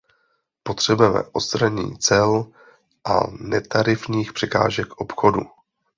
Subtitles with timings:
[0.63, 2.47] Potřebujeme odstranění cel
[3.05, 5.41] a netarifních překážek obchodu.